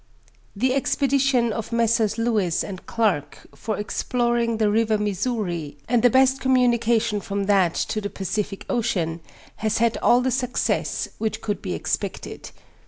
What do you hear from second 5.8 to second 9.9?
and the best communication from that to tho Pacific Ocean, has